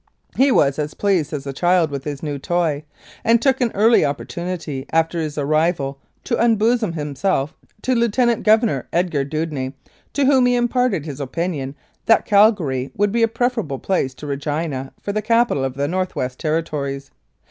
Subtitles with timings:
[0.35, 2.85] He was as pleased as a child with a new toy,
[3.23, 9.23] and took an early opportunity after his arrival to unbosom himself to Lieutenant Governor Edgar
[9.23, 9.73] Dewdney,
[10.13, 11.75] to whom he imparted his opinion
[12.07, 16.15] that Calgary would be a preferable place to Regina for the capital of the North
[16.15, 17.11] West Territories.